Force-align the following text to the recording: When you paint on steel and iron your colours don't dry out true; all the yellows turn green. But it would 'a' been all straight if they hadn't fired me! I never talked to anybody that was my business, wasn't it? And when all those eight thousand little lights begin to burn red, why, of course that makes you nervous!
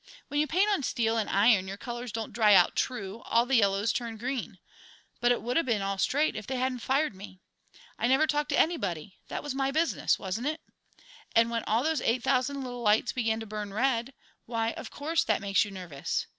When 0.29 0.39
you 0.39 0.47
paint 0.47 0.67
on 0.71 0.81
steel 0.81 1.15
and 1.15 1.29
iron 1.29 1.67
your 1.67 1.77
colours 1.77 2.11
don't 2.11 2.33
dry 2.33 2.55
out 2.55 2.75
true; 2.75 3.21
all 3.23 3.45
the 3.45 3.57
yellows 3.57 3.93
turn 3.93 4.17
green. 4.17 4.57
But 5.19 5.31
it 5.31 5.43
would 5.43 5.57
'a' 5.59 5.63
been 5.63 5.83
all 5.83 5.99
straight 5.99 6.35
if 6.35 6.47
they 6.47 6.55
hadn't 6.55 6.79
fired 6.79 7.13
me! 7.13 7.37
I 7.99 8.07
never 8.07 8.25
talked 8.25 8.49
to 8.49 8.59
anybody 8.59 9.19
that 9.27 9.43
was 9.43 9.53
my 9.53 9.69
business, 9.69 10.17
wasn't 10.17 10.47
it? 10.47 10.59
And 11.35 11.51
when 11.51 11.63
all 11.65 11.83
those 11.83 12.01
eight 12.01 12.23
thousand 12.23 12.63
little 12.63 12.81
lights 12.81 13.11
begin 13.11 13.39
to 13.41 13.45
burn 13.45 13.75
red, 13.75 14.15
why, 14.47 14.71
of 14.71 14.89
course 14.89 15.23
that 15.25 15.39
makes 15.39 15.63
you 15.65 15.69
nervous! 15.69 16.25